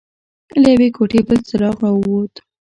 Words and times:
له 0.61 0.67
يوې 0.73 0.89
کوټې 0.95 1.19
بل 1.27 1.37
څراغ 1.47 1.75
راووت. 1.83 2.33